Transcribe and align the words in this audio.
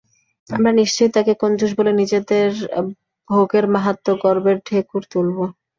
আমরা 0.49 0.71
নিশ্চয়ই 0.73 1.13
তাঁকে 1.15 1.33
কঞ্জুস 1.41 1.71
বলে 1.77 1.91
নিজেদের 1.93 2.49
ভোগের 3.29 3.65
মাহাত্ম্যে 3.73 4.13
গর্বের 4.23 4.57
ঢেকুর 4.67 5.03
তুলব। 5.11 5.37